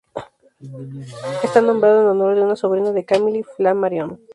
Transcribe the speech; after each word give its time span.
Está 1.43 1.61
nombrado 1.61 2.01
en 2.01 2.07
honor 2.07 2.33
de 2.35 2.41
una 2.41 2.55
sobrina 2.55 2.91
de 2.91 3.05
Camille 3.05 3.43
Flammarion. 3.43 4.19